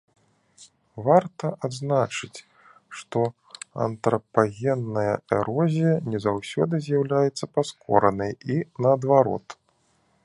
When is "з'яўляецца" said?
6.87-7.53